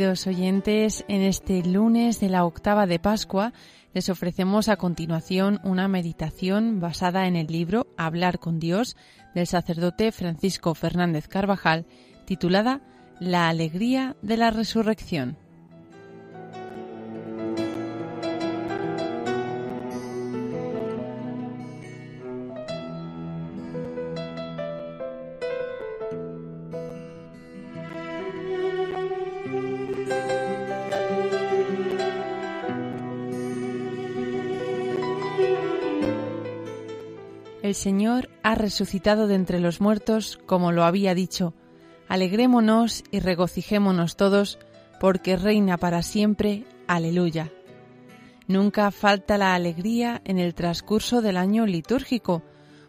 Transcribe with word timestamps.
queridos 0.00 0.26
oyentes, 0.26 1.04
en 1.08 1.20
este 1.20 1.62
lunes 1.62 2.20
de 2.20 2.30
la 2.30 2.46
octava 2.46 2.86
de 2.86 2.98
Pascua 2.98 3.52
les 3.92 4.08
ofrecemos 4.08 4.70
a 4.70 4.78
continuación 4.78 5.60
una 5.62 5.88
meditación 5.88 6.80
basada 6.80 7.26
en 7.26 7.36
el 7.36 7.48
libro 7.48 7.86
Hablar 7.98 8.38
con 8.38 8.58
Dios 8.58 8.96
del 9.34 9.46
sacerdote 9.46 10.10
Francisco 10.10 10.74
Fernández 10.74 11.28
Carvajal, 11.28 11.84
titulada 12.24 12.80
La 13.20 13.50
alegría 13.50 14.16
de 14.22 14.38
la 14.38 14.50
resurrección. 14.50 15.36
El 37.70 37.76
Señor 37.76 38.28
ha 38.42 38.56
resucitado 38.56 39.28
de 39.28 39.36
entre 39.36 39.60
los 39.60 39.80
muertos, 39.80 40.40
como 40.44 40.72
lo 40.72 40.82
había 40.82 41.14
dicho. 41.14 41.54
Alegrémonos 42.08 43.04
y 43.12 43.20
regocijémonos 43.20 44.16
todos, 44.16 44.58
porque 44.98 45.36
reina 45.36 45.76
para 45.76 46.02
siempre. 46.02 46.64
Aleluya. 46.88 47.52
Nunca 48.48 48.90
falta 48.90 49.38
la 49.38 49.54
alegría 49.54 50.20
en 50.24 50.40
el 50.40 50.56
transcurso 50.56 51.22
del 51.22 51.36
año 51.36 51.64
litúrgico, 51.64 52.42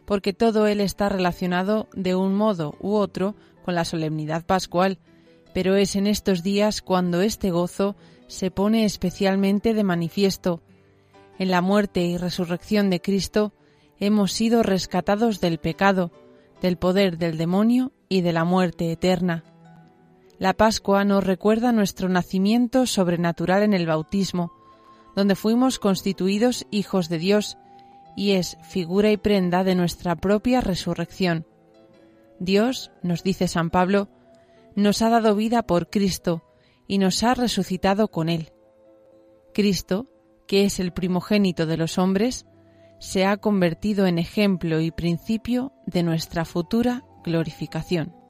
porque 0.06 0.34
todo 0.34 0.66
él 0.66 0.82
está 0.82 1.10
relacionado 1.10 1.88
de 1.94 2.16
un 2.16 2.34
modo 2.34 2.76
u 2.80 2.96
otro 2.96 3.36
con 3.64 3.76
la 3.76 3.86
solemnidad 3.86 4.48
pascual, 4.48 4.98
pero 5.54 5.76
es 5.76 5.96
en 5.96 6.08
estos 6.08 6.42
días 6.42 6.82
cuando 6.82 7.22
este 7.22 7.52
gozo 7.52 7.96
se 8.26 8.50
pone 8.50 8.86
especialmente 8.86 9.76
de 9.76 9.84
manifiesto. 9.84 10.64
En 11.38 11.52
la 11.52 11.62
muerte 11.62 12.02
y 12.02 12.18
resurrección 12.18 12.90
de 12.90 13.00
Cristo, 13.00 13.54
hemos 14.02 14.34
sido 14.34 14.64
rescatados 14.64 15.40
del 15.40 15.60
pecado, 15.60 16.12
del 16.60 16.76
poder 16.78 17.18
del 17.18 17.38
demonio 17.38 17.94
y 18.10 18.22
de 18.22 18.34
la 18.34 18.44
muerte 18.44 18.92
eterna. 18.92 19.46
La 20.40 20.54
Pascua 20.54 21.06
nos 21.06 21.24
recuerda 21.24 21.72
nuestro 21.72 22.10
nacimiento 22.10 22.88
sobrenatural 22.88 23.62
en 23.62 23.74
el 23.74 23.86
bautismo, 23.86 24.52
donde 25.16 25.36
fuimos 25.36 25.78
constituidos 25.78 26.66
hijos 26.72 27.10
de 27.10 27.20
Dios, 27.20 27.60
y 28.18 28.32
es 28.32 28.58
figura 28.64 29.12
y 29.12 29.18
prenda 29.18 29.64
de 29.64 29.76
nuestra 29.76 30.16
propia 30.16 30.62
resurrección. 30.62 31.46
Dios, 32.40 32.92
nos 33.04 33.22
dice 33.22 33.48
San 33.48 33.70
Pablo, 33.70 34.10
nos 34.76 35.04
ha 35.04 35.10
dado 35.10 35.36
vida 35.36 35.62
por 35.62 35.92
Cristo 35.92 36.44
y 36.88 36.98
nos 36.98 37.22
ha 37.22 37.36
resucitado 37.36 38.08
con 38.08 38.30
Él. 38.30 38.52
Cristo, 39.54 40.08
que 40.48 40.66
es 40.66 40.80
el 40.80 40.92
primogénito 40.92 41.68
de 41.68 41.78
los 41.78 42.00
hombres, 42.00 42.48
se 43.02 43.26
ha 43.26 43.38
convertido 43.38 44.06
en 44.06 44.20
ejemplo 44.20 44.80
y 44.80 44.92
principio 44.92 45.74
de 45.88 46.04
nuestra 46.04 46.46
futura 46.46 47.04
glorificación. 47.24 48.21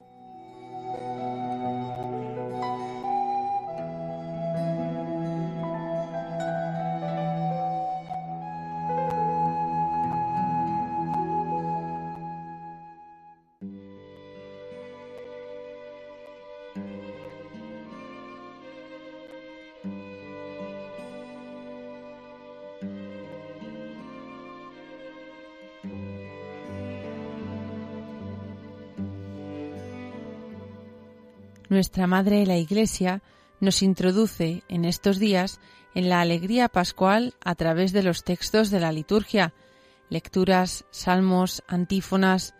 Nuestra 31.72 32.06
Madre 32.06 32.44
la 32.44 32.58
Iglesia 32.58 33.22
nos 33.58 33.82
introduce 33.82 34.62
en 34.68 34.84
estos 34.84 35.18
días 35.18 35.58
en 35.94 36.10
la 36.10 36.20
alegría 36.20 36.68
pascual 36.68 37.32
a 37.42 37.54
través 37.54 37.94
de 37.94 38.02
los 38.02 38.24
textos 38.24 38.68
de 38.70 38.78
la 38.78 38.92
liturgia, 38.92 39.54
lecturas, 40.10 40.84
salmos, 40.90 41.62
antífonas. 41.66 42.54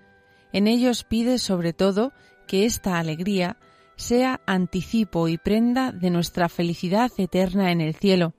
En 0.54 0.66
ellos 0.66 1.04
pide 1.04 1.36
sobre 1.36 1.74
todo 1.74 2.14
que 2.48 2.64
esta 2.64 2.98
alegría 2.98 3.58
sea 3.96 4.40
anticipo 4.46 5.28
y 5.28 5.36
prenda 5.36 5.92
de 5.92 6.08
nuestra 6.08 6.48
felicidad 6.48 7.12
eterna 7.18 7.70
en 7.70 7.82
el 7.82 7.94
cielo. 7.94 8.32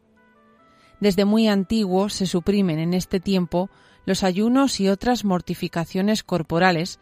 Desde 1.00 1.24
muy 1.24 1.48
antiguo 1.48 2.10
se 2.10 2.26
suprimen 2.26 2.80
en 2.80 2.96
este 2.96 3.20
tiempo 3.20 3.70
los 4.08 4.24
ayunos 4.24 4.80
y 4.80 4.90
otras 4.90 5.24
mortificaciones 5.24 6.24
corporales 6.24 7.00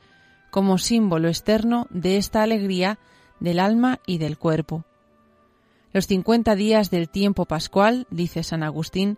como 0.49 0.77
símbolo 0.77 1.29
externo 1.29 1.87
de 1.89 2.17
esta 2.17 2.43
alegría 2.43 2.99
del 3.41 3.59
alma 3.59 3.99
y 4.05 4.19
del 4.19 4.37
cuerpo. 4.37 4.85
Los 5.91 6.07
cincuenta 6.07 6.55
días 6.55 6.89
del 6.89 7.09
tiempo 7.09 7.45
pascual, 7.45 8.07
dice 8.09 8.43
San 8.43 8.63
Agustín, 8.63 9.17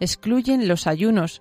excluyen 0.00 0.68
los 0.68 0.86
ayunos, 0.86 1.40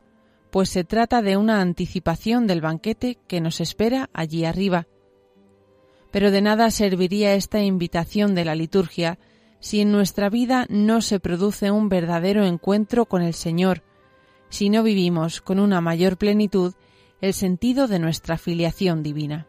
pues 0.51 0.69
se 0.69 0.85
trata 0.85 1.21
de 1.21 1.35
una 1.35 1.59
anticipación 1.59 2.47
del 2.47 2.61
banquete 2.61 3.17
que 3.27 3.41
nos 3.41 3.59
espera 3.59 4.09
allí 4.13 4.45
arriba. 4.45 4.87
Pero 6.11 6.31
de 6.31 6.41
nada 6.41 6.71
serviría 6.71 7.33
esta 7.33 7.61
invitación 7.61 8.35
de 8.35 8.45
la 8.45 8.55
liturgia 8.55 9.19
si 9.59 9.81
en 9.81 9.91
nuestra 9.91 10.29
vida 10.29 10.65
no 10.69 11.01
se 11.01 11.19
produce 11.19 11.71
un 11.71 11.89
verdadero 11.89 12.45
encuentro 12.45 13.05
con 13.05 13.21
el 13.21 13.33
Señor, 13.33 13.83
si 14.49 14.69
no 14.69 14.83
vivimos 14.83 15.41
con 15.41 15.59
una 15.59 15.81
mayor 15.81 16.17
plenitud 16.17 16.73
el 17.21 17.33
sentido 17.33 17.87
de 17.87 17.99
nuestra 17.99 18.37
filiación 18.37 19.03
divina. 19.03 19.48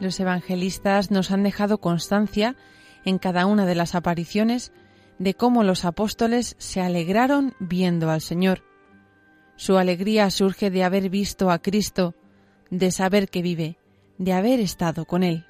Los 0.00 0.18
evangelistas 0.20 1.10
nos 1.10 1.30
han 1.30 1.42
dejado 1.42 1.78
constancia 1.78 2.56
en 3.04 3.18
cada 3.18 3.46
una 3.46 3.66
de 3.66 3.74
las 3.74 3.94
apariciones 3.94 4.72
de 5.18 5.34
cómo 5.34 5.62
los 5.62 5.84
apóstoles 5.84 6.56
se 6.58 6.80
alegraron 6.80 7.54
viendo 7.58 8.10
al 8.10 8.20
Señor. 8.20 8.64
Su 9.56 9.78
alegría 9.78 10.30
surge 10.30 10.70
de 10.70 10.84
haber 10.84 11.08
visto 11.08 11.50
a 11.50 11.60
Cristo, 11.60 12.14
de 12.70 12.90
saber 12.90 13.28
que 13.28 13.42
vive, 13.42 13.78
de 14.18 14.32
haber 14.32 14.60
estado 14.60 15.06
con 15.06 15.22
Él. 15.22 15.46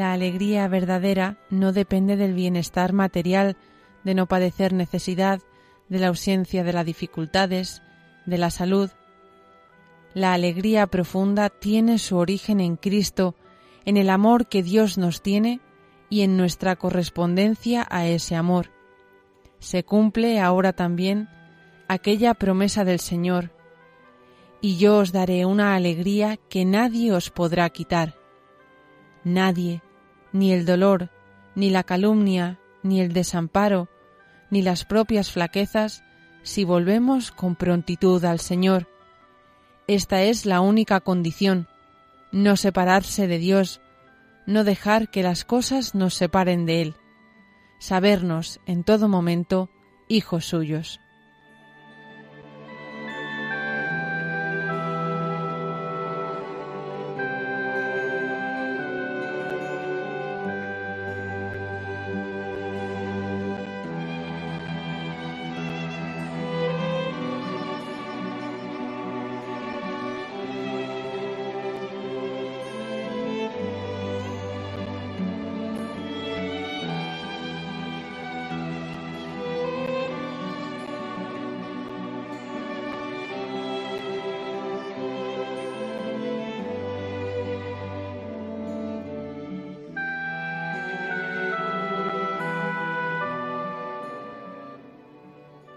La 0.00 0.14
alegría 0.14 0.66
verdadera 0.66 1.36
no 1.50 1.74
depende 1.74 2.16
del 2.16 2.32
bienestar 2.32 2.94
material, 2.94 3.58
de 4.02 4.14
no 4.14 4.24
padecer 4.24 4.72
necesidad, 4.72 5.42
de 5.90 5.98
la 5.98 6.06
ausencia 6.06 6.64
de 6.64 6.72
las 6.72 6.86
dificultades, 6.86 7.82
de 8.24 8.38
la 8.38 8.48
salud. 8.48 8.88
La 10.14 10.32
alegría 10.32 10.86
profunda 10.86 11.50
tiene 11.50 11.98
su 11.98 12.16
origen 12.16 12.60
en 12.60 12.76
Cristo, 12.76 13.34
en 13.84 13.98
el 13.98 14.08
amor 14.08 14.48
que 14.48 14.62
Dios 14.62 14.96
nos 14.96 15.20
tiene 15.20 15.60
y 16.08 16.22
en 16.22 16.38
nuestra 16.38 16.76
correspondencia 16.76 17.86
a 17.90 18.06
ese 18.06 18.36
amor. 18.36 18.70
Se 19.58 19.84
cumple 19.84 20.40
ahora 20.40 20.72
también 20.72 21.28
aquella 21.88 22.32
promesa 22.32 22.86
del 22.86 23.00
Señor, 23.00 23.52
y 24.62 24.78
yo 24.78 24.96
os 24.96 25.12
daré 25.12 25.44
una 25.44 25.74
alegría 25.74 26.38
que 26.48 26.64
nadie 26.64 27.12
os 27.12 27.28
podrá 27.28 27.68
quitar. 27.68 28.14
Nadie, 29.24 29.82
ni 30.32 30.52
el 30.52 30.64
dolor, 30.64 31.10
ni 31.54 31.70
la 31.70 31.84
calumnia, 31.84 32.58
ni 32.82 33.00
el 33.00 33.12
desamparo, 33.12 33.88
ni 34.50 34.62
las 34.62 34.84
propias 34.84 35.30
flaquezas, 35.30 36.04
si 36.42 36.64
volvemos 36.64 37.30
con 37.30 37.56
prontitud 37.56 38.24
al 38.24 38.40
Señor. 38.40 38.88
Esta 39.86 40.22
es 40.22 40.46
la 40.46 40.60
única 40.60 41.00
condición, 41.00 41.68
no 42.32 42.56
separarse 42.56 43.26
de 43.26 43.38
Dios, 43.38 43.80
no 44.46 44.64
dejar 44.64 45.10
que 45.10 45.22
las 45.22 45.44
cosas 45.44 45.94
nos 45.94 46.14
separen 46.14 46.66
de 46.66 46.82
Él, 46.82 46.94
sabernos 47.78 48.60
en 48.66 48.84
todo 48.84 49.08
momento 49.08 49.70
hijos 50.08 50.46
suyos. 50.46 51.00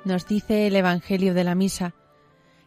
Nos 0.06 0.28
dice 0.28 0.68
el 0.68 0.76
Evangelio 0.76 1.34
de 1.34 1.44
la 1.44 1.56
Misa, 1.56 1.94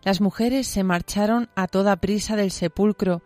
las 0.02 0.20
mujeres 0.20 0.68
se 0.68 0.84
marcharon 0.84 1.48
a 1.56 1.66
toda 1.66 1.96
prisa 1.96 2.36
del 2.36 2.50
sepulcro, 2.50 3.22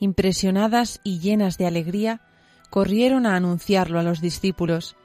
impresionadas 0.00 1.00
y 1.04 1.20
llenas 1.20 1.58
de 1.58 1.66
alegría, 1.66 2.22
corrieron 2.70 3.26
a 3.26 3.36
anunciarlo 3.36 4.00
a 4.00 4.02
los 4.02 4.20
discípulos. 4.20 4.96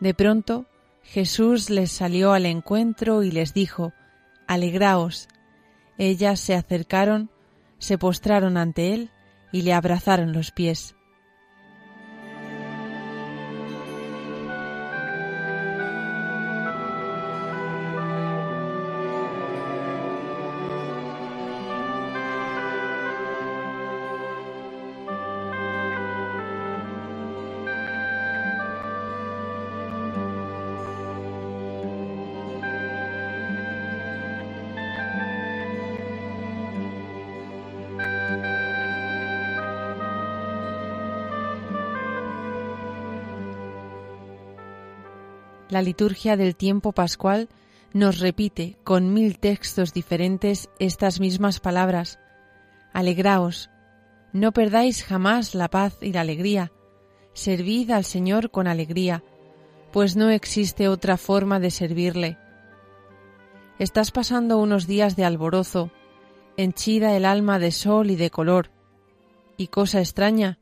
De 0.00 0.12
pronto 0.12 0.66
Jesús 1.02 1.70
les 1.70 1.92
salió 1.92 2.32
al 2.32 2.46
encuentro 2.46 3.22
y 3.22 3.30
les 3.30 3.54
dijo, 3.54 3.92
Alegraos. 4.46 5.28
Ellas 5.98 6.40
se 6.40 6.54
acercaron, 6.54 7.30
se 7.78 7.98
postraron 7.98 8.56
ante 8.56 8.92
él 8.92 9.10
y 9.52 9.62
le 9.62 9.72
abrazaron 9.72 10.32
los 10.32 10.50
pies. 10.50 10.96
La 45.70 45.82
liturgia 45.82 46.36
del 46.36 46.56
tiempo 46.56 46.90
pascual 46.90 47.48
nos 47.92 48.18
repite 48.18 48.76
con 48.82 49.14
mil 49.14 49.38
textos 49.38 49.92
diferentes 49.92 50.68
estas 50.80 51.20
mismas 51.20 51.60
palabras. 51.60 52.18
Alegraos, 52.92 53.70
no 54.32 54.50
perdáis 54.50 55.04
jamás 55.04 55.54
la 55.54 55.68
paz 55.68 55.96
y 56.00 56.12
la 56.12 56.22
alegría, 56.22 56.72
servid 57.34 57.92
al 57.92 58.04
Señor 58.04 58.50
con 58.50 58.66
alegría, 58.66 59.22
pues 59.92 60.16
no 60.16 60.30
existe 60.30 60.88
otra 60.88 61.16
forma 61.16 61.60
de 61.60 61.70
servirle. 61.70 62.36
Estás 63.78 64.10
pasando 64.10 64.58
unos 64.58 64.88
días 64.88 65.14
de 65.14 65.24
alborozo, 65.24 65.92
henchida 66.56 67.16
el 67.16 67.24
alma 67.24 67.60
de 67.60 67.70
sol 67.70 68.10
y 68.10 68.16
de 68.16 68.30
color, 68.30 68.72
y 69.56 69.68
cosa 69.68 70.00
extraña, 70.00 70.58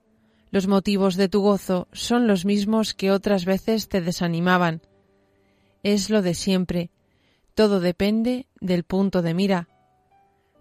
los 0.50 0.66
motivos 0.66 1.16
de 1.16 1.30
tu 1.30 1.40
gozo 1.40 1.88
son 1.92 2.26
los 2.26 2.44
mismos 2.44 2.92
que 2.92 3.10
otras 3.10 3.46
veces 3.46 3.88
te 3.88 4.02
desanimaban, 4.02 4.82
es 5.82 6.10
lo 6.10 6.22
de 6.22 6.34
siempre. 6.34 6.90
Todo 7.54 7.80
depende 7.80 8.46
del 8.60 8.84
punto 8.84 9.22
de 9.22 9.34
mira. 9.34 9.68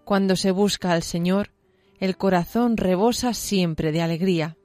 Cuando 0.03 0.35
se 0.35 0.51
busca 0.51 0.91
al 0.91 1.03
Señor, 1.03 1.51
el 1.99 2.17
corazón 2.17 2.77
rebosa 2.77 3.33
siempre 3.33 3.91
de 3.91 4.01
alegría. 4.01 4.56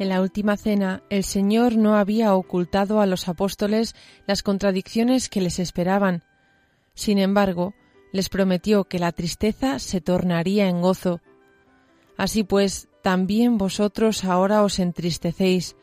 En 0.00 0.08
la 0.08 0.22
última 0.22 0.56
cena, 0.56 1.02
el 1.10 1.24
Señor 1.24 1.76
no 1.76 1.94
había 1.94 2.34
ocultado 2.34 3.02
a 3.02 3.06
los 3.06 3.28
apóstoles 3.28 3.94
las 4.26 4.42
contradicciones 4.42 5.28
que 5.28 5.42
les 5.42 5.58
esperaban. 5.58 6.24
Sin 6.94 7.18
embargo, 7.18 7.74
les 8.10 8.30
prometió 8.30 8.84
que 8.84 8.98
la 8.98 9.12
tristeza 9.12 9.78
se 9.78 10.00
tornaría 10.00 10.68
en 10.70 10.80
gozo. 10.80 11.20
Así 12.16 12.44
pues, 12.44 12.88
también 13.02 13.58
vosotros 13.58 14.24
ahora 14.24 14.62
os 14.62 14.78
entristecéis, 14.78 15.76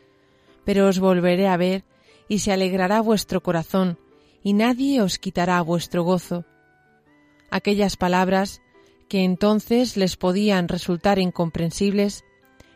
pero 0.66 0.88
os 0.88 0.98
volveré 0.98 1.48
a 1.48 1.56
ver 1.56 1.84
y 2.28 2.40
se 2.40 2.52
alegrará 2.52 3.02
vuestro 3.02 3.44
corazón, 3.44 4.00
y 4.42 4.54
nadie 4.54 5.00
os 5.04 5.20
quitará 5.20 5.62
vuestro 5.62 6.02
gozo. 6.02 6.44
Aquellas 7.52 7.98
palabras, 7.98 8.64
que 9.10 9.24
entonces 9.24 9.96
les 9.96 10.18
podían 10.18 10.70
resultar 10.70 11.20
incomprensibles, 11.20 12.24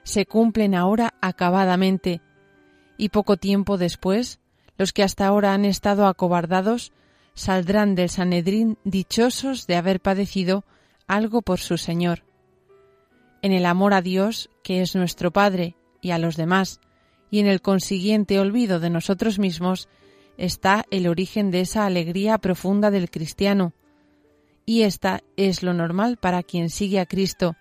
se 0.04 0.26
cumplen 0.26 0.76
ahora 0.76 1.14
acabadamente, 1.22 2.22
y 2.98 3.10
poco 3.10 3.38
tiempo 3.38 3.78
después, 3.78 4.40
los 4.78 4.94
que 4.94 5.04
hasta 5.04 5.28
ahora 5.28 5.54
han 5.54 5.66
estado 5.66 6.08
acobardados 6.08 6.92
saldrán 7.34 7.96
del 7.96 8.10
Sanedrín 8.10 8.78
dichosos 8.84 9.68
de 9.68 9.76
haber 9.76 10.00
padecido 10.00 10.66
algo 11.08 11.42
por 11.42 11.60
su 11.60 11.78
Señor. 11.78 12.24
En 13.42 13.54
el 13.54 13.66
amor 13.66 13.94
a 13.94 14.02
Dios, 14.02 14.50
que 14.64 14.82
es 14.82 14.96
nuestro 14.96 15.32
Padre, 15.32 15.76
y 16.02 16.12
a 16.12 16.20
los 16.20 16.36
demás, 16.36 16.80
y 17.30 17.40
en 17.40 17.48
el 17.48 17.62
consiguiente 17.62 18.40
olvido 18.40 18.80
de 18.80 18.90
nosotros 18.90 19.40
mismos, 19.40 19.88
está 20.38 20.86
el 20.92 21.08
origen 21.08 21.52
de 21.52 21.62
esa 21.62 21.86
alegría 21.86 22.38
profunda 22.38 22.92
del 22.92 23.10
cristiano, 23.10 23.74
y 24.66 24.84
esta 24.84 25.22
es 25.38 25.64
lo 25.64 25.74
normal 25.74 26.18
para 26.18 26.44
quien 26.44 26.70
sigue 26.70 27.00
a 27.00 27.06
Cristo, 27.06 27.56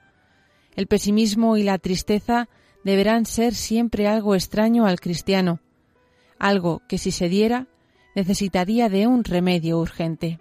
el 0.76 0.86
pesimismo 0.86 1.56
y 1.56 1.62
la 1.62 1.78
tristeza 1.78 2.48
deberán 2.84 3.26
ser 3.26 3.54
siempre 3.54 4.06
algo 4.08 4.34
extraño 4.34 4.86
al 4.86 5.00
cristiano, 5.00 5.60
algo 6.38 6.82
que 6.88 6.98
si 6.98 7.10
se 7.10 7.28
diera 7.28 7.66
necesitaría 8.14 8.88
de 8.88 9.06
un 9.06 9.24
remedio 9.24 9.78
urgente. 9.78 10.38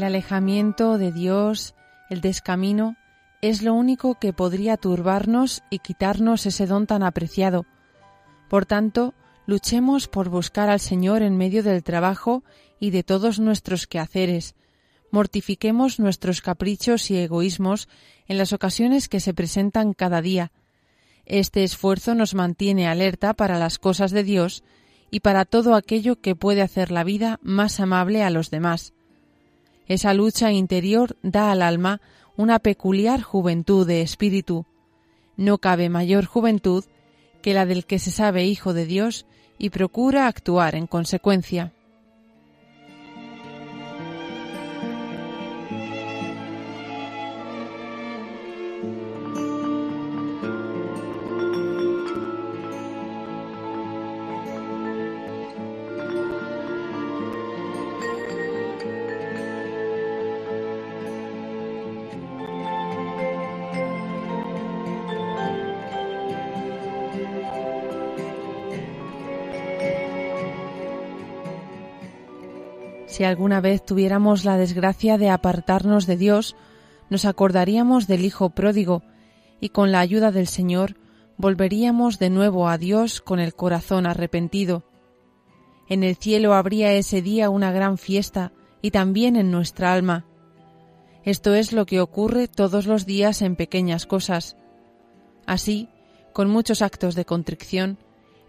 El 0.00 0.04
alejamiento 0.04 0.96
de 0.96 1.12
Dios, 1.12 1.74
El 2.08 2.22
descamino 2.22 2.96
es 3.42 3.60
lo 3.60 3.74
único 3.74 4.14
que 4.14 4.32
podría 4.32 4.78
turbarnos 4.78 5.62
y 5.68 5.80
quitarnos 5.80 6.46
ese 6.46 6.66
don 6.66 6.86
tan 6.86 7.02
apreciado. 7.02 7.66
Por 8.48 8.64
tanto, 8.64 9.12
luchemos 9.44 10.08
por 10.08 10.30
buscar 10.30 10.70
al 10.70 10.80
Señor 10.80 11.20
en 11.20 11.36
medio 11.36 11.62
del 11.62 11.82
trabajo 11.82 12.42
y 12.80 12.92
de 12.92 13.02
todos 13.02 13.40
nuestros 13.40 13.86
quehaceres. 13.86 14.54
Mortifiquemos 15.10 16.00
nuestros 16.00 16.40
caprichos 16.40 17.10
y 17.10 17.18
egoísmos 17.18 17.86
en 18.26 18.38
las 18.38 18.54
ocasiones 18.54 19.06
que 19.06 19.20
se 19.20 19.34
presentan 19.34 19.92
cada 19.92 20.22
día. 20.22 20.50
Este 21.26 21.62
esfuerzo 21.62 22.14
nos 22.14 22.34
mantiene 22.34 22.88
alerta 22.88 23.34
para 23.34 23.58
las 23.58 23.78
cosas 23.78 24.12
de 24.12 24.24
Dios 24.24 24.64
y 25.10 25.20
para 25.20 25.44
todo 25.44 25.74
aquello 25.74 26.22
que 26.22 26.34
puede 26.34 26.62
hacer 26.62 26.90
la 26.90 27.04
vida 27.04 27.38
más 27.42 27.80
amable 27.80 28.22
a 28.22 28.30
los 28.30 28.50
demás. 28.50 28.94
Esa 29.90 30.14
lucha 30.14 30.52
interior 30.52 31.16
da 31.20 31.50
al 31.50 31.62
alma 31.62 32.00
una 32.36 32.60
peculiar 32.60 33.22
juventud 33.22 33.84
de 33.84 34.02
espíritu. 34.02 34.64
No 35.36 35.58
cabe 35.58 35.88
mayor 35.88 36.26
juventud 36.26 36.84
que 37.42 37.54
la 37.54 37.66
del 37.66 37.84
que 37.84 37.98
se 37.98 38.12
sabe 38.12 38.46
hijo 38.46 38.72
de 38.72 38.86
Dios 38.86 39.26
y 39.58 39.70
procura 39.70 40.28
actuar 40.28 40.76
en 40.76 40.86
consecuencia. 40.86 41.72
Si 73.20 73.24
alguna 73.24 73.60
vez 73.60 73.84
tuviéramos 73.84 74.46
la 74.46 74.56
desgracia 74.56 75.18
de 75.18 75.28
apartarnos 75.28 76.06
de 76.06 76.16
Dios, 76.16 76.56
nos 77.10 77.26
acordaríamos 77.26 78.06
del 78.06 78.24
Hijo 78.24 78.48
pródigo 78.48 79.02
y 79.60 79.68
con 79.68 79.92
la 79.92 80.00
ayuda 80.00 80.32
del 80.32 80.46
Señor 80.46 80.96
volveríamos 81.36 82.18
de 82.18 82.30
nuevo 82.30 82.66
a 82.66 82.78
Dios 82.78 83.20
con 83.20 83.38
el 83.38 83.54
corazón 83.54 84.06
arrepentido. 84.06 84.84
En 85.86 86.02
el 86.02 86.16
cielo 86.16 86.54
habría 86.54 86.94
ese 86.94 87.20
día 87.20 87.50
una 87.50 87.72
gran 87.72 87.98
fiesta 87.98 88.52
y 88.80 88.90
también 88.90 89.36
en 89.36 89.50
nuestra 89.50 89.92
alma. 89.92 90.24
Esto 91.22 91.54
es 91.54 91.74
lo 91.74 91.84
que 91.84 92.00
ocurre 92.00 92.48
todos 92.48 92.86
los 92.86 93.04
días 93.04 93.42
en 93.42 93.54
pequeñas 93.54 94.06
cosas. 94.06 94.56
Así, 95.44 95.90
con 96.32 96.48
muchos 96.48 96.80
actos 96.80 97.14
de 97.16 97.26
contrición, 97.26 97.98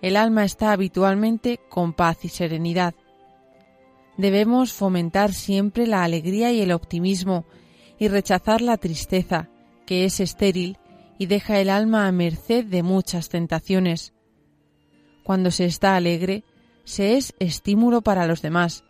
el 0.01 0.15
alma 0.15 0.45
está 0.45 0.71
habitualmente 0.71 1.59
con 1.69 1.91
paz 1.91 2.23
y 2.23 2.29
serenidad. 2.29 2.93
Debemos 4.21 4.71
fomentar 4.71 5.33
siempre 5.33 5.87
la 5.87 6.03
alegría 6.03 6.51
y 6.51 6.61
el 6.61 6.73
optimismo 6.73 7.47
y 7.97 8.07
rechazar 8.07 8.61
la 8.61 8.77
tristeza, 8.77 9.49
que 9.87 10.05
es 10.05 10.19
estéril 10.19 10.77
y 11.17 11.25
deja 11.25 11.59
el 11.59 11.71
alma 11.71 12.05
a 12.05 12.11
merced 12.11 12.63
de 12.65 12.83
muchas 12.83 13.29
tentaciones. 13.29 14.13
Cuando 15.23 15.49
se 15.49 15.65
está 15.65 15.95
alegre, 15.95 16.43
se 16.83 17.17
es 17.17 17.33
estímulo 17.39 18.03
para 18.03 18.27
los 18.27 18.43
demás. 18.43 18.83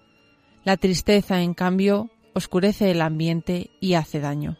La 0.66 0.76
tristeza, 0.76 1.42
en 1.42 1.54
cambio, 1.54 2.10
oscurece 2.34 2.92
el 2.92 3.02
ambiente 3.02 3.70
y 3.80 3.94
hace 3.94 4.20
daño. 4.20 4.58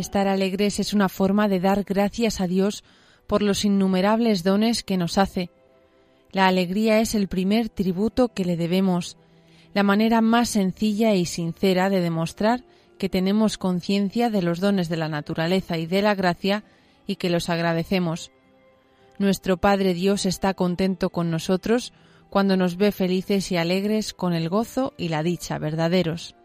Estar 0.00 0.28
alegres 0.28 0.80
es 0.80 0.94
una 0.94 1.10
forma 1.10 1.46
de 1.46 1.60
dar 1.60 1.84
gracias 1.84 2.40
a 2.40 2.46
Dios 2.46 2.84
por 3.26 3.42
los 3.42 3.66
innumerables 3.66 4.42
dones 4.42 4.82
que 4.82 4.96
nos 4.96 5.18
hace. 5.18 5.50
La 6.32 6.46
alegría 6.46 7.00
es 7.00 7.14
el 7.14 7.28
primer 7.28 7.68
tributo 7.68 8.28
que 8.28 8.46
le 8.46 8.56
debemos, 8.56 9.18
la 9.74 9.82
manera 9.82 10.22
más 10.22 10.48
sencilla 10.48 11.14
y 11.14 11.26
sincera 11.26 11.90
de 11.90 12.00
demostrar 12.00 12.64
que 12.96 13.10
tenemos 13.10 13.58
conciencia 13.58 14.30
de 14.30 14.40
los 14.40 14.58
dones 14.58 14.88
de 14.88 14.96
la 14.96 15.10
naturaleza 15.10 15.76
y 15.76 15.84
de 15.84 16.00
la 16.00 16.14
gracia 16.14 16.64
y 17.06 17.16
que 17.16 17.28
los 17.28 17.50
agradecemos. 17.50 18.30
Nuestro 19.18 19.58
Padre 19.58 19.92
Dios 19.92 20.24
está 20.24 20.54
contento 20.54 21.10
con 21.10 21.30
nosotros 21.30 21.92
cuando 22.30 22.56
nos 22.56 22.78
ve 22.78 22.90
felices 22.90 23.52
y 23.52 23.58
alegres 23.58 24.14
con 24.14 24.32
el 24.32 24.48
gozo 24.48 24.94
y 24.96 25.08
la 25.08 25.22
dicha 25.22 25.58
verdaderos. 25.58 26.36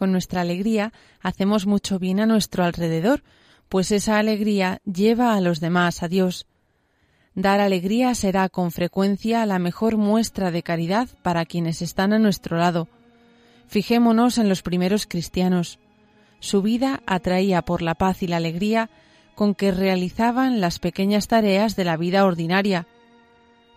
Con 0.00 0.12
nuestra 0.12 0.40
alegría 0.40 0.94
hacemos 1.20 1.66
mucho 1.66 1.98
bien 1.98 2.20
a 2.20 2.26
nuestro 2.26 2.64
alrededor, 2.64 3.22
pues 3.68 3.92
esa 3.92 4.18
alegría 4.18 4.80
lleva 4.86 5.34
a 5.34 5.42
los 5.42 5.60
demás 5.60 6.02
a 6.02 6.08
Dios. 6.08 6.46
Dar 7.34 7.60
alegría 7.60 8.14
será 8.14 8.48
con 8.48 8.72
frecuencia 8.72 9.44
la 9.44 9.58
mejor 9.58 9.98
muestra 9.98 10.50
de 10.50 10.62
caridad 10.62 11.10
para 11.20 11.44
quienes 11.44 11.82
están 11.82 12.14
a 12.14 12.18
nuestro 12.18 12.56
lado. 12.56 12.88
Fijémonos 13.66 14.38
en 14.38 14.48
los 14.48 14.62
primeros 14.62 15.04
cristianos. 15.06 15.78
Su 16.38 16.62
vida 16.62 17.02
atraía 17.04 17.60
por 17.60 17.82
la 17.82 17.94
paz 17.94 18.22
y 18.22 18.26
la 18.26 18.38
alegría 18.38 18.88
con 19.34 19.54
que 19.54 19.70
realizaban 19.70 20.62
las 20.62 20.78
pequeñas 20.78 21.28
tareas 21.28 21.76
de 21.76 21.84
la 21.84 21.98
vida 21.98 22.24
ordinaria. 22.24 22.86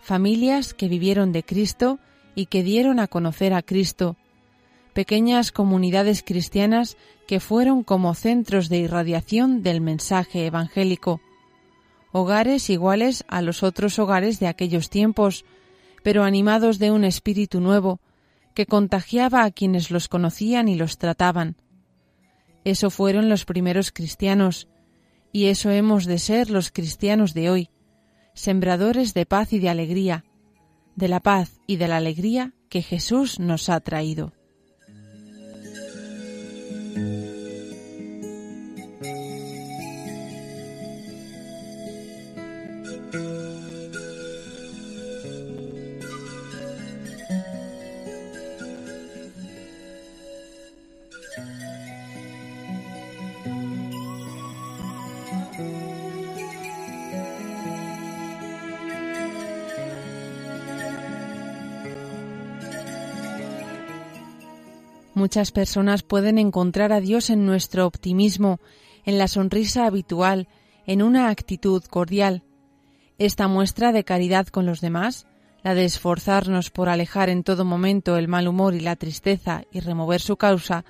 Familias 0.01 0.74
que 0.74 0.88
vivieron 0.88 1.34
de 1.34 1.44
Cristo 1.44 2.00
y 2.34 2.46
que 2.46 2.63
dieron 2.63 3.01
a 3.01 3.08
conocer 3.08 3.53
a 3.53 3.62
Cristo, 3.62 4.15
pequeñas 4.94 5.52
comunidades 5.52 6.24
cristianas 6.24 6.98
que 7.28 7.40
fueron 7.40 7.84
como 7.84 8.14
centros 8.14 8.70
de 8.70 8.78
irradiación 8.78 9.64
del 9.64 9.82
mensaje 9.82 10.46
evangélico, 10.46 11.22
hogares 12.12 12.70
iguales 12.70 13.26
a 13.28 13.42
los 13.42 13.64
otros 13.64 13.98
hogares 14.00 14.40
de 14.40 14.48
aquellos 14.48 14.90
tiempos, 14.90 15.46
pero 16.04 16.24
animados 16.24 16.80
de 16.80 16.92
un 16.92 17.04
espíritu 17.04 17.60
nuevo, 17.60 18.00
que 18.54 18.68
contagiaba 18.68 19.44
a 19.44 19.52
quienes 19.52 19.90
los 19.90 20.08
conocían 20.08 20.68
y 20.68 20.76
los 20.76 20.98
trataban. 20.98 21.56
Eso 22.64 22.92
fueron 22.92 23.30
los 23.30 23.46
primeros 23.46 23.92
cristianos, 23.92 24.68
y 25.32 25.46
eso 25.46 25.72
hemos 25.72 26.06
de 26.06 26.20
ser 26.20 26.52
los 26.52 26.72
cristianos 26.72 27.34
de 27.34 27.50
hoy, 27.50 27.70
sembradores 28.36 29.14
de 29.16 29.26
paz 29.26 29.54
y 29.54 29.60
de 29.60 29.70
alegría, 29.70 30.24
de 30.96 31.08
la 31.08 31.20
paz 31.20 31.60
y 31.66 31.78
de 31.78 31.88
la 31.88 31.98
alegría 31.98 32.54
que 32.70 32.84
Jesús 32.84 33.40
nos 33.40 33.70
ha 33.70 33.80
traído. 33.80 34.34
Muchas 65.24 65.51
personas 65.51 66.03
pueden 66.03 66.38
encontrar 66.38 66.92
a 66.92 67.00
Dios 67.00 67.30
en 67.30 67.46
nuestro 67.46 67.88
optimismo, 67.88 68.60
en 69.06 69.18
la 69.18 69.30
sonrisa 69.30 69.86
habitual, 69.86 70.50
en 70.86 71.01
una 71.01 71.30
actitud 71.30 71.82
cordial. 71.86 72.44
Esta 73.18 73.48
muestra 73.48 73.94
de 73.94 74.03
caridad 74.03 74.48
con 74.48 74.65
los 74.65 74.82
demás, 74.82 75.25
la 75.63 75.75
de 75.75 75.86
esforzarnos 75.86 76.72
por 76.72 76.89
alejar 76.89 77.30
en 77.30 77.44
todo 77.44 77.63
momento 77.63 78.18
el 78.18 78.27
mal 78.27 78.50
humor 78.50 78.75
y 78.75 78.82
la 78.82 78.98
tristeza 78.98 79.63
y 79.72 79.80
remover 79.80 80.20
su 80.20 80.36
causa, 80.36 80.84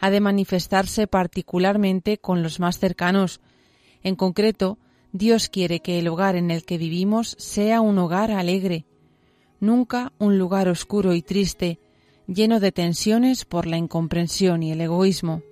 ha 0.00 0.08
de 0.08 0.20
manifestarse 0.20 1.06
particularmente 1.06 2.16
con 2.16 2.42
los 2.42 2.60
más 2.60 2.78
cercanos. 2.78 3.42
En 4.02 4.16
concreto, 4.16 4.78
Dios 5.12 5.50
quiere 5.50 5.80
que 5.80 5.98
el 5.98 6.08
hogar 6.08 6.36
en 6.36 6.50
el 6.50 6.64
que 6.64 6.78
vivimos 6.78 7.36
sea 7.38 7.82
un 7.82 7.98
hogar 7.98 8.30
alegre, 8.30 8.86
nunca 9.60 10.14
un 10.18 10.38
lugar 10.38 10.66
oscuro 10.70 11.12
y 11.12 11.20
triste, 11.20 11.78
lleno 12.26 12.60
de 12.60 12.72
tensiones 12.72 13.44
por 13.44 13.66
la 13.66 13.76
incomprensión 13.76 14.62
y 14.62 14.72
el 14.72 14.80
egoísmo. 14.80 15.42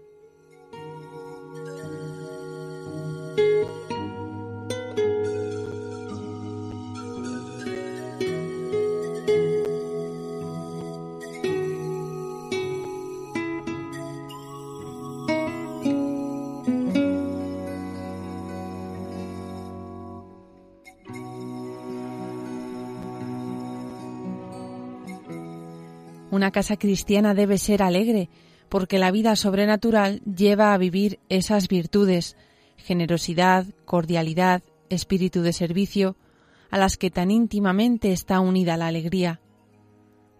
Una 26.44 26.50
casa 26.50 26.76
cristiana 26.76 27.32
debe 27.32 27.56
ser 27.56 27.82
alegre, 27.82 28.28
porque 28.68 28.98
la 28.98 29.10
vida 29.10 29.34
sobrenatural 29.34 30.20
lleva 30.24 30.74
a 30.74 30.76
vivir 30.76 31.18
esas 31.30 31.68
virtudes, 31.68 32.36
generosidad, 32.76 33.64
cordialidad, 33.86 34.62
espíritu 34.90 35.40
de 35.40 35.54
servicio, 35.54 36.16
a 36.70 36.76
las 36.76 36.98
que 36.98 37.10
tan 37.10 37.30
íntimamente 37.30 38.12
está 38.12 38.40
unida 38.40 38.76
la 38.76 38.88
alegría. 38.88 39.40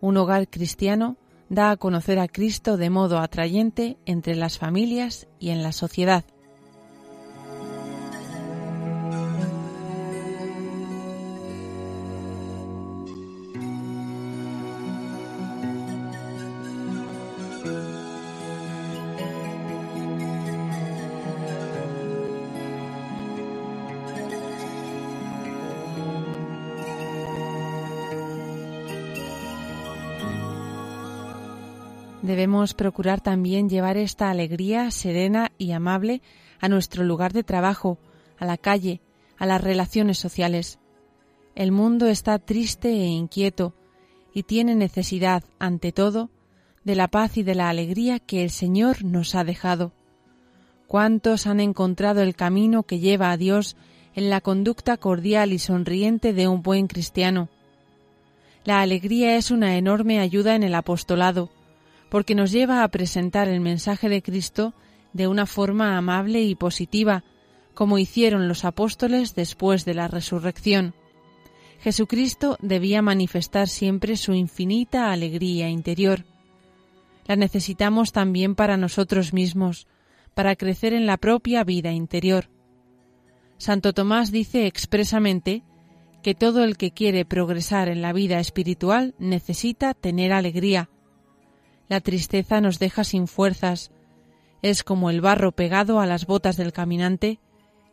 Un 0.02 0.18
hogar 0.18 0.46
cristiano 0.50 1.16
da 1.48 1.70
a 1.70 1.78
conocer 1.78 2.18
a 2.18 2.28
Cristo 2.28 2.76
de 2.76 2.90
modo 2.90 3.18
atrayente 3.18 3.96
entre 4.04 4.34
las 4.34 4.58
familias 4.58 5.26
y 5.38 5.48
en 5.48 5.62
la 5.62 5.72
sociedad. 5.72 6.26
Debemos 32.34 32.74
procurar 32.74 33.20
también 33.20 33.68
llevar 33.68 33.96
esta 33.96 34.28
alegría 34.28 34.90
serena 34.90 35.52
y 35.56 35.70
amable 35.70 36.20
a 36.58 36.68
nuestro 36.68 37.04
lugar 37.04 37.32
de 37.32 37.44
trabajo, 37.44 37.96
a 38.40 38.44
la 38.44 38.58
calle, 38.58 39.00
a 39.38 39.46
las 39.46 39.62
relaciones 39.62 40.18
sociales. 40.18 40.80
El 41.54 41.70
mundo 41.70 42.08
está 42.08 42.40
triste 42.40 42.88
e 42.88 43.06
inquieto 43.06 43.72
y 44.34 44.42
tiene 44.42 44.74
necesidad, 44.74 45.44
ante 45.60 45.92
todo, 45.92 46.28
de 46.82 46.96
la 46.96 47.06
paz 47.06 47.36
y 47.36 47.44
de 47.44 47.54
la 47.54 47.68
alegría 47.68 48.18
que 48.18 48.42
el 48.42 48.50
Señor 48.50 49.04
nos 49.04 49.36
ha 49.36 49.44
dejado. 49.44 49.92
¿Cuántos 50.88 51.46
han 51.46 51.60
encontrado 51.60 52.20
el 52.20 52.34
camino 52.34 52.82
que 52.82 52.98
lleva 52.98 53.30
a 53.30 53.36
Dios 53.36 53.76
en 54.16 54.28
la 54.28 54.40
conducta 54.40 54.96
cordial 54.96 55.52
y 55.52 55.60
sonriente 55.60 56.32
de 56.32 56.48
un 56.48 56.64
buen 56.64 56.88
cristiano? 56.88 57.48
La 58.64 58.80
alegría 58.80 59.36
es 59.36 59.52
una 59.52 59.76
enorme 59.76 60.18
ayuda 60.18 60.56
en 60.56 60.64
el 60.64 60.74
apostolado, 60.74 61.50
porque 62.14 62.36
nos 62.36 62.52
lleva 62.52 62.84
a 62.84 62.88
presentar 62.90 63.48
el 63.48 63.58
mensaje 63.58 64.08
de 64.08 64.22
Cristo 64.22 64.72
de 65.14 65.26
una 65.26 65.46
forma 65.46 65.96
amable 65.96 66.42
y 66.42 66.54
positiva, 66.54 67.24
como 67.74 67.98
hicieron 67.98 68.46
los 68.46 68.64
apóstoles 68.64 69.34
después 69.34 69.84
de 69.84 69.94
la 69.94 70.06
resurrección. 70.06 70.94
Jesucristo 71.80 72.56
debía 72.60 73.02
manifestar 73.02 73.66
siempre 73.66 74.16
su 74.16 74.32
infinita 74.32 75.10
alegría 75.10 75.68
interior. 75.68 76.24
La 77.26 77.34
necesitamos 77.34 78.12
también 78.12 78.54
para 78.54 78.76
nosotros 78.76 79.32
mismos, 79.32 79.88
para 80.34 80.54
crecer 80.54 80.92
en 80.92 81.06
la 81.06 81.16
propia 81.16 81.64
vida 81.64 81.90
interior. 81.90 82.48
Santo 83.58 83.92
Tomás 83.92 84.30
dice 84.30 84.68
expresamente 84.68 85.64
que 86.22 86.36
todo 86.36 86.62
el 86.62 86.76
que 86.76 86.92
quiere 86.92 87.24
progresar 87.24 87.88
en 87.88 88.02
la 88.02 88.12
vida 88.12 88.38
espiritual 88.38 89.16
necesita 89.18 89.94
tener 89.94 90.32
alegría, 90.32 90.90
la 91.88 92.00
tristeza 92.00 92.60
nos 92.60 92.78
deja 92.78 93.04
sin 93.04 93.26
fuerzas. 93.26 93.90
Es 94.62 94.82
como 94.82 95.10
el 95.10 95.20
barro 95.20 95.52
pegado 95.52 96.00
a 96.00 96.06
las 96.06 96.26
botas 96.26 96.56
del 96.56 96.72
caminante, 96.72 97.38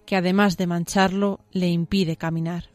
que 0.05 0.15
además 0.15 0.57
de 0.57 0.67
mancharlo, 0.67 1.39
le 1.51 1.67
impide 1.69 2.17
caminar. 2.17 2.70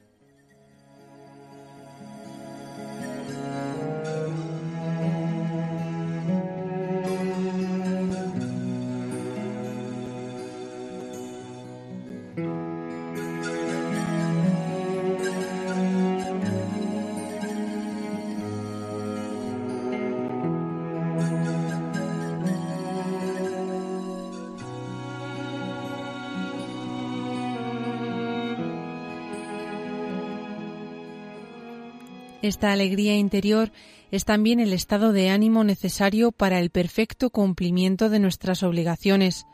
Esta 32.46 32.70
alegría 32.70 33.16
interior 33.16 33.72
es 34.12 34.24
también 34.24 34.60
el 34.60 34.72
estado 34.72 35.12
de 35.12 35.30
ánimo 35.30 35.64
necesario 35.64 36.30
para 36.30 36.60
el 36.60 36.70
perfecto 36.70 37.30
cumplimiento 37.30 38.08
de 38.08 38.20
nuestras 38.20 38.62
obligaciones, 38.62 39.46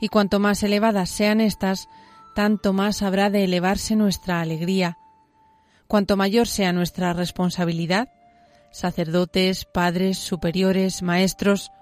y 0.00 0.08
cuanto 0.08 0.40
más 0.40 0.62
elevadas 0.62 1.10
sean 1.10 1.42
éstas, 1.42 1.86
tanto 2.34 2.72
más 2.72 3.02
habrá 3.02 3.28
de 3.28 3.44
elevarse 3.44 3.94
nuestra 3.94 4.40
alegría. 4.40 4.96
Cuanto 5.86 6.16
mayor 6.16 6.48
sea 6.48 6.72
nuestra 6.72 7.12
responsabilidad, 7.12 8.08
sacerdotes, 8.72 9.66
padres, 9.66 10.16
superiores, 10.16 11.02
maestros, 11.02 11.72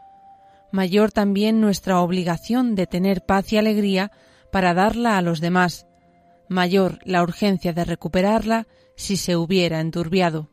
mayor 0.73 1.13
también 1.13 1.61
nuestra 1.61 2.01
obligación 2.01 2.75
de 2.75 2.89
tener 2.89 3.25
paz 3.25 3.53
y 3.53 3.59
alegría 3.59 4.11
para 4.51 4.75
darla 4.75 5.19
a 5.19 5.23
los 5.23 5.41
demás, 5.41 5.87
mayor 6.49 6.99
la 7.05 7.23
urgencia 7.23 7.73
de 7.73 7.85
recuperarla 7.85 8.67
si 8.97 9.17
se 9.17 9.37
hubiera 9.37 9.81
enturbiado. 9.81 10.52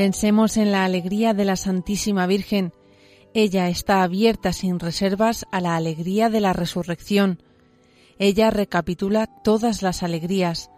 Pensemos 0.00 0.56
en 0.56 0.72
la 0.72 0.86
alegría 0.86 1.34
de 1.34 1.44
la 1.44 1.56
Santísima 1.56 2.26
Virgen. 2.26 2.72
Ella 3.34 3.68
está 3.68 4.02
abierta 4.02 4.54
sin 4.54 4.80
reservas 4.80 5.44
a 5.52 5.60
la 5.60 5.76
alegría 5.76 6.30
de 6.30 6.40
la 6.40 6.54
resurrección. 6.54 7.42
Ella 8.18 8.50
recapitula 8.50 9.26
todas 9.44 9.82
las 9.82 10.02
alegrías, 10.02 10.70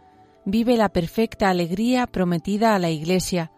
vive 0.44 0.76
la 0.76 0.88
perfecta 0.88 1.50
alegría 1.50 2.08
prometida 2.08 2.74
a 2.74 2.80
la 2.80 2.90
Iglesia, 2.90 3.52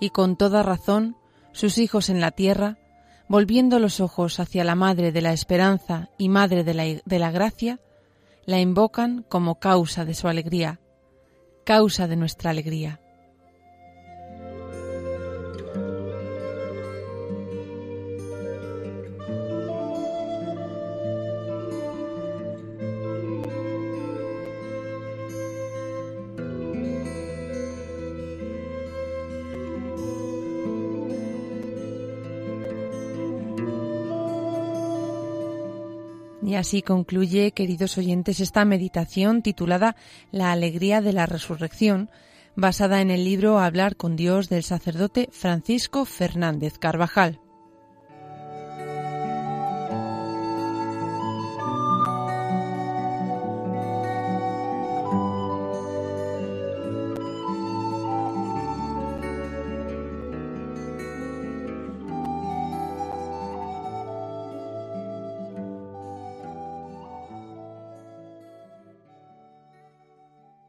y 0.00 0.10
con 0.10 0.36
toda 0.36 0.64
razón 0.64 1.16
sus 1.52 1.78
hijos 1.78 2.10
en 2.10 2.20
la 2.20 2.32
tierra, 2.32 2.76
volviendo 3.28 3.78
los 3.78 4.00
ojos 4.00 4.40
hacia 4.40 4.64
la 4.64 4.74
Madre 4.74 5.12
de 5.12 5.22
la 5.22 5.32
Esperanza 5.32 6.10
y 6.18 6.28
Madre 6.28 6.64
de 6.64 6.74
la, 6.74 6.82
de 7.04 7.18
la 7.20 7.30
Gracia, 7.30 7.78
la 8.46 8.58
invocan 8.58 9.24
como 9.28 9.60
causa 9.60 10.04
de 10.04 10.14
su 10.14 10.26
alegría. 10.26 10.80
causa 11.64 12.08
de 12.08 12.16
nuestra 12.16 12.50
alegría. 12.50 13.00
Y 36.48 36.54
así 36.54 36.80
concluye, 36.80 37.52
queridos 37.52 37.98
oyentes, 37.98 38.40
esta 38.40 38.64
meditación 38.64 39.42
titulada 39.42 39.96
La 40.30 40.50
alegría 40.50 41.02
de 41.02 41.12
la 41.12 41.26
resurrección, 41.26 42.08
basada 42.56 43.02
en 43.02 43.10
el 43.10 43.22
libro 43.22 43.58
Hablar 43.58 43.96
con 43.96 44.16
Dios 44.16 44.48
del 44.48 44.62
sacerdote 44.62 45.28
Francisco 45.30 46.06
Fernández 46.06 46.78
Carvajal. 46.78 47.38